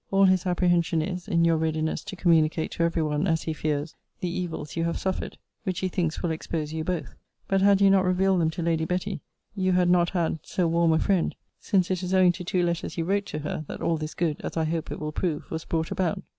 [0.09, 3.93] All his apprehension is, in your readiness to communicate to every one, as he fears,
[4.19, 7.13] the evils you have suffered; which he thinks will expose you both.
[7.47, 9.21] But had you not revealed them to Lady Betty,
[9.55, 12.97] you had not had so warm a friend; since it is owing to two letters
[12.97, 15.65] you wrote to her, that all this good, as I hope it will prove, was
[15.65, 16.23] brought about.